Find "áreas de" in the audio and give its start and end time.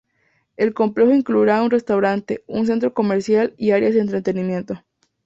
3.69-3.99